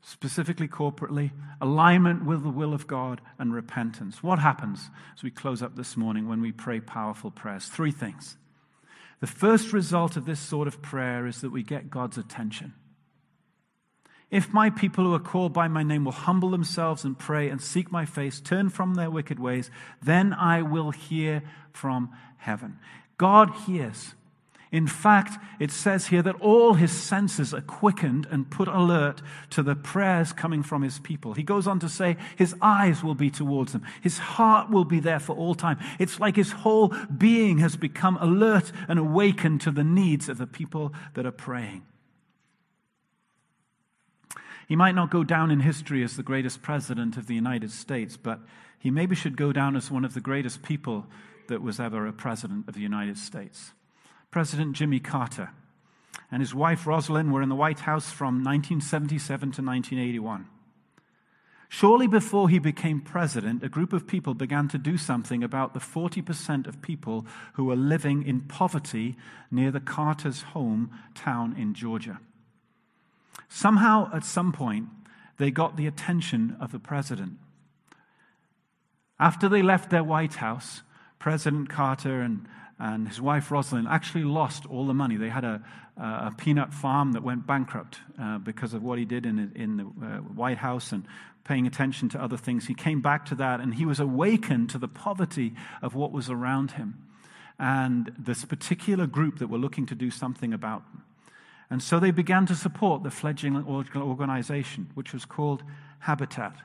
[0.01, 1.29] specifically corporately,
[1.61, 4.23] alignment with the will of God, and repentance.
[4.23, 7.67] What happens as we close up this morning when we pray powerful prayers?
[7.67, 8.35] Three things.
[9.19, 12.73] The first result of this sort of prayer is that we get God's attention.
[14.31, 17.61] If my people who are called by my name will humble themselves and pray and
[17.61, 19.69] seek my face, turn from their wicked ways,
[20.01, 22.79] then I will hear from heaven.
[23.17, 24.15] God hears.
[24.71, 29.61] In fact, it says here that all his senses are quickened and put alert to
[29.61, 31.33] the prayers coming from his people.
[31.33, 35.01] He goes on to say his eyes will be towards them, his heart will be
[35.01, 35.77] there for all time.
[35.99, 40.47] It's like his whole being has become alert and awakened to the needs of the
[40.47, 41.83] people that are praying.
[44.71, 48.15] He might not go down in history as the greatest president of the United States,
[48.15, 48.39] but
[48.79, 51.07] he maybe should go down as one of the greatest people
[51.49, 53.73] that was ever a president of the United States.
[54.31, 55.49] President Jimmy Carter
[56.31, 60.47] and his wife Rosalynn were in the White House from 1977 to 1981.
[61.67, 65.81] Shortly before he became president, a group of people began to do something about the
[65.81, 69.17] 40% of people who were living in poverty
[69.51, 72.21] near the Carter's hometown in Georgia.
[73.49, 74.87] Somehow, at some point,
[75.37, 77.33] they got the attention of the president.
[79.19, 80.81] After they left their White House,
[81.19, 82.47] President Carter and,
[82.79, 85.15] and his wife Rosalynn actually lost all the money.
[85.15, 85.61] They had a,
[85.97, 89.83] a peanut farm that went bankrupt uh, because of what he did in, in the
[89.83, 91.05] uh, White House and
[91.43, 92.67] paying attention to other things.
[92.67, 96.29] He came back to that and he was awakened to the poverty of what was
[96.29, 97.07] around him
[97.59, 101.03] and this particular group that were looking to do something about them.
[101.71, 103.55] And so they began to support the fledgling
[103.95, 105.63] organization, which was called
[105.99, 106.57] Habitat.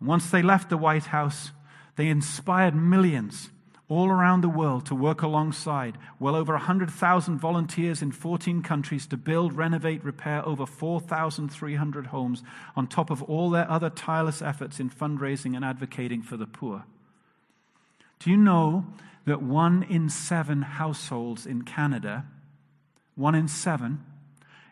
[0.00, 1.52] Once they left the White House,
[1.96, 3.50] they inspired millions
[3.88, 9.16] all around the world to work alongside well over 100,000 volunteers in 14 countries to
[9.18, 12.42] build, renovate, repair over 4,300 homes
[12.74, 16.84] on top of all their other tireless efforts in fundraising and advocating for the poor.
[18.20, 18.86] Do you know
[19.26, 22.24] that one in seven households in Canada
[23.16, 24.04] one in seven,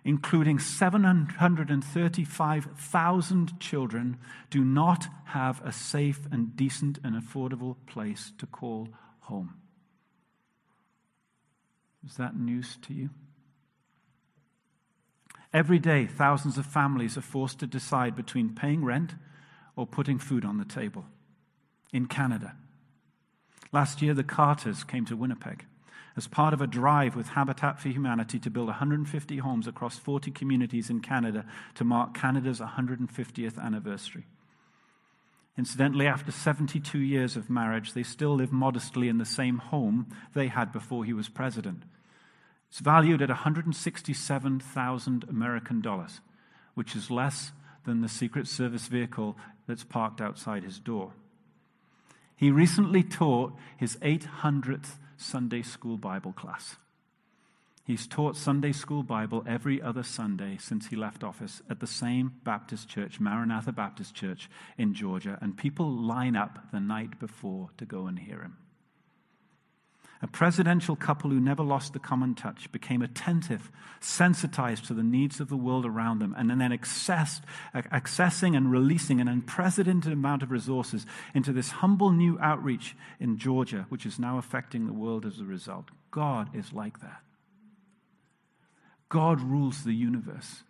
[0.05, 4.19] including 735,000 children,
[4.51, 9.55] do not have a safe and decent and affordable place to call home.
[12.07, 13.09] Is that news to you?
[15.55, 19.15] Every day, thousands of families are forced to decide between paying rent
[19.75, 21.07] or putting food on the table.
[21.93, 22.57] In Canada,
[23.73, 25.65] last year the Carters came to Winnipeg
[26.17, 30.31] as part of a drive with Habitat for Humanity to build 150 homes across 40
[30.31, 34.27] communities in Canada to mark Canada's 150th anniversary.
[35.57, 40.49] Incidentally, after 72 years of marriage, they still live modestly in the same home they
[40.49, 41.85] had before he was president.
[42.71, 46.21] It's valued at 167,000 American dollars,
[46.75, 47.53] which is less
[47.85, 49.37] than the Secret Service vehicle
[49.69, 51.13] that's parked outside his door.
[52.37, 56.77] He recently taught his 800th Sunday school Bible class.
[57.85, 62.33] He's taught Sunday school Bible every other Sunday since he left office at the same
[62.43, 64.49] Baptist church, Maranatha Baptist Church
[64.79, 68.57] in Georgia, and people line up the night before to go and hear him.
[70.25, 75.39] A presidential couple who never lost the common touch became attentive, sensitized to the needs
[75.39, 77.43] of the world around them, and then accessed,
[77.75, 83.85] accessing and releasing an unprecedented amount of resources into this humble new outreach in Georgia,
[83.91, 85.91] which is now affecting the world as a result.
[86.11, 87.21] God is like that.
[89.11, 90.63] God rules the universe.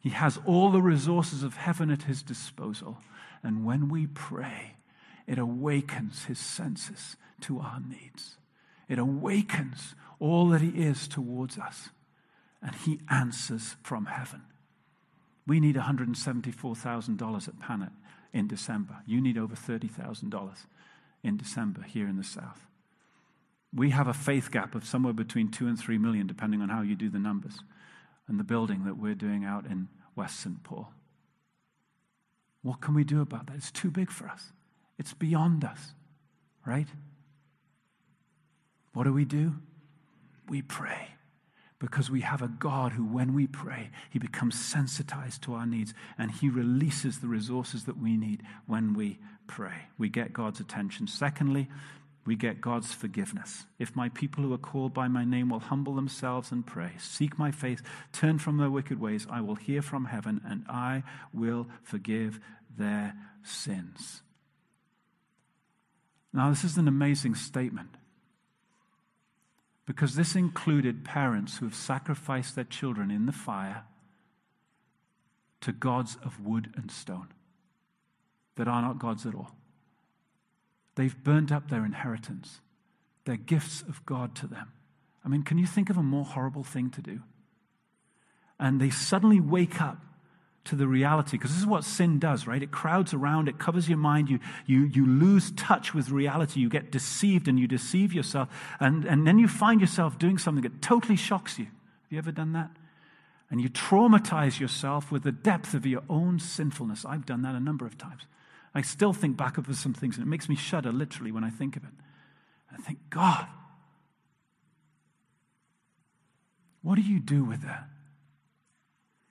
[0.00, 2.96] He has all the resources of heaven at his disposal.
[3.42, 4.76] And when we pray,
[5.26, 8.38] it awakens his senses to our needs.
[8.88, 11.90] It awakens all that He is towards us,
[12.62, 14.42] and He answers from heaven.
[15.46, 17.92] We need $174,000 at Panet
[18.32, 18.96] in December.
[19.06, 20.66] You need over $30,000
[21.22, 22.66] in December here in the South.
[23.74, 26.82] We have a faith gap of somewhere between two and three million, depending on how
[26.82, 27.60] you do the numbers,
[28.28, 30.62] and the building that we're doing out in West St.
[30.62, 30.92] Paul.
[32.62, 33.56] What can we do about that?
[33.56, 34.52] It's too big for us,
[34.98, 35.94] it's beyond us,
[36.64, 36.88] right?
[38.96, 39.52] What do we do?
[40.48, 41.08] We pray
[41.78, 45.92] because we have a God who, when we pray, he becomes sensitized to our needs
[46.16, 49.88] and he releases the resources that we need when we pray.
[49.98, 51.08] We get God's attention.
[51.08, 51.68] Secondly,
[52.24, 53.66] we get God's forgiveness.
[53.78, 57.38] If my people who are called by my name will humble themselves and pray, seek
[57.38, 57.82] my face,
[58.14, 61.02] turn from their wicked ways, I will hear from heaven and I
[61.34, 62.40] will forgive
[62.78, 64.22] their sins.
[66.32, 67.90] Now, this is an amazing statement
[69.86, 73.84] because this included parents who have sacrificed their children in the fire
[75.60, 77.28] to gods of wood and stone
[78.56, 79.52] that are not gods at all.
[80.96, 82.60] They've burnt up their inheritance,
[83.24, 84.72] their gifts of God to them.
[85.24, 87.20] I mean, can you think of a more horrible thing to do?
[88.58, 90.02] And they suddenly wake up
[90.66, 92.62] to the reality, because this is what sin does, right?
[92.62, 96.68] It crowds around, it covers your mind, you, you, you lose touch with reality, you
[96.68, 98.48] get deceived and you deceive yourself,
[98.80, 101.64] and, and then you find yourself doing something that totally shocks you.
[101.64, 102.70] Have you ever done that?
[103.50, 107.04] And you traumatize yourself with the depth of your own sinfulness.
[107.04, 108.22] I've done that a number of times.
[108.74, 111.50] I still think back over some things, and it makes me shudder literally when I
[111.50, 111.90] think of it.
[112.72, 113.46] I think, God,
[116.82, 117.88] what do you do with that?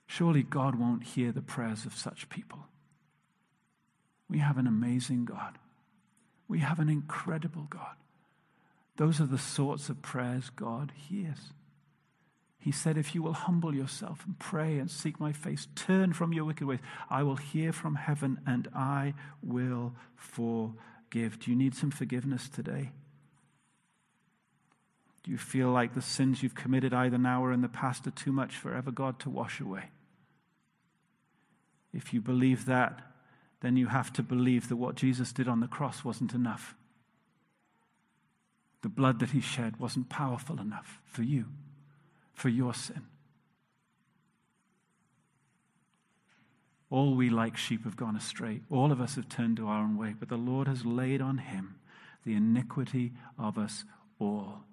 [0.06, 2.66] Surely God won't hear the prayers of such people.
[4.28, 5.58] We have an amazing God.
[6.48, 7.96] We have an incredible God.
[8.96, 11.52] Those are the sorts of prayers God hears.
[12.58, 16.32] He said, If you will humble yourself and pray and seek my face, turn from
[16.32, 21.38] your wicked ways, I will hear from heaven and I will forgive.
[21.38, 22.90] Do you need some forgiveness today?
[25.22, 28.12] Do you feel like the sins you've committed either now or in the past are
[28.12, 29.90] too much for ever God to wash away?
[31.96, 33.00] If you believe that,
[33.62, 36.74] then you have to believe that what Jesus did on the cross wasn't enough.
[38.82, 41.46] The blood that he shed wasn't powerful enough for you,
[42.34, 43.06] for your sin.
[46.90, 48.60] All we like sheep have gone astray.
[48.70, 51.38] All of us have turned to our own way, but the Lord has laid on
[51.38, 51.76] him
[52.24, 53.84] the iniquity of us
[54.20, 54.64] all.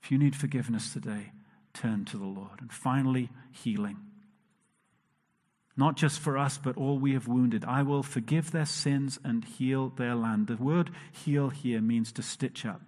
[0.00, 1.32] If you need forgiveness today,
[1.74, 2.60] turn to the Lord.
[2.60, 3.98] And finally, healing
[5.78, 7.64] not just for us, but all we have wounded.
[7.64, 10.48] I will forgive their sins and heal their land.
[10.48, 12.82] The word heal here means to stitch up.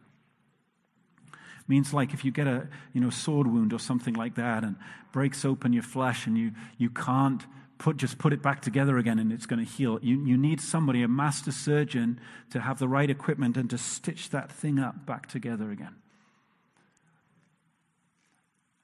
[1.69, 4.75] means like if you get a you know sword wound or something like that and
[5.13, 7.47] breaks open your flesh and you you can't
[7.79, 10.01] put just put it back together again and it's going to heal.
[10.03, 12.21] You you need somebody, a master surgeon,
[12.51, 15.95] to have the right equipment and to stitch that thing up back together again.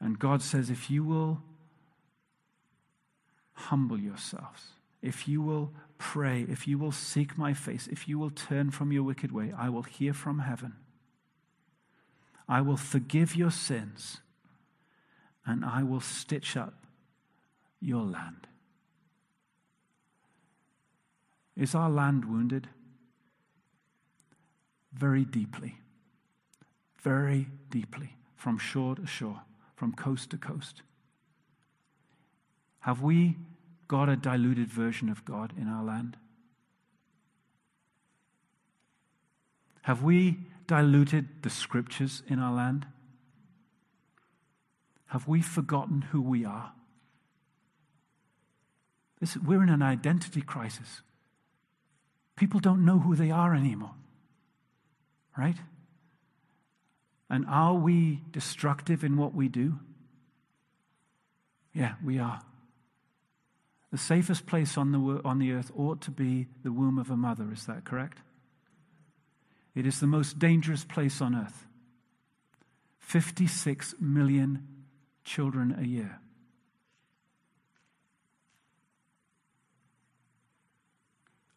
[0.00, 1.42] And God says, if you will
[3.56, 4.68] humble yourselves,
[5.02, 8.92] if you will pray, if you will seek my face, if you will turn from
[8.92, 10.74] your wicked way, I will hear from heaven.
[12.48, 14.18] I will forgive your sins
[15.44, 16.86] and I will stitch up
[17.80, 18.46] your land.
[21.56, 22.68] Is our land wounded?
[24.92, 25.76] Very deeply.
[27.02, 28.16] Very deeply.
[28.36, 29.40] From shore to shore,
[29.74, 30.82] from coast to coast.
[32.86, 33.36] Have we
[33.88, 36.16] got a diluted version of God in our land?
[39.82, 42.86] Have we diluted the scriptures in our land?
[45.06, 46.74] Have we forgotten who we are?
[49.20, 51.02] This, we're in an identity crisis.
[52.36, 53.96] People don't know who they are anymore.
[55.36, 55.56] Right?
[57.28, 59.80] And are we destructive in what we do?
[61.74, 62.42] Yeah, we are.
[63.92, 67.16] The safest place on the, on the earth ought to be the womb of a
[67.16, 67.52] mother.
[67.52, 68.18] Is that correct?
[69.74, 71.66] It is the most dangerous place on earth.
[72.98, 74.66] 56 million
[75.24, 76.18] children a year.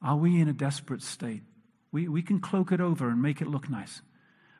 [0.02, 1.44] Are we in a desperate state?
[1.92, 4.02] We, we can cloak it over and make it look nice.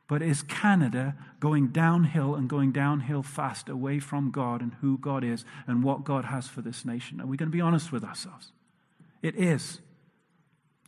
[0.10, 5.24] But is Canada going downhill and going downhill fast away from God and who God
[5.24, 7.22] is and what God has for this nation?
[7.22, 8.52] Are we going to be honest with ourselves?
[9.22, 9.82] It is.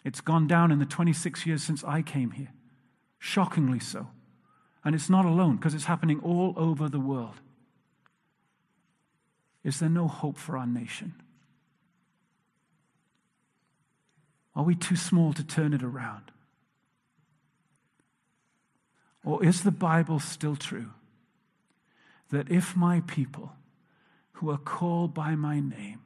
[0.04, 2.52] It's gone down in the 26 years since I came here.
[3.20, 4.08] Shockingly so.
[4.84, 7.36] And it's not alone because it's happening all over the world.
[9.64, 11.14] Is there no hope for our nation?
[14.56, 16.31] Are we too small to turn it around?
[19.24, 20.92] Or is the Bible still true?
[22.30, 23.54] That if my people
[24.34, 26.02] who are called by my name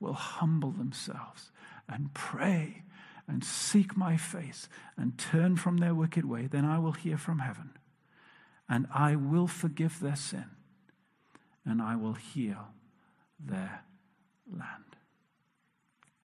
[0.00, 1.52] will humble themselves
[1.88, 2.82] and pray
[3.28, 7.40] and seek my face and turn from their wicked way, then I will hear from
[7.40, 7.70] heaven
[8.68, 10.46] and I will forgive their sin
[11.64, 12.68] and I will heal
[13.38, 13.84] their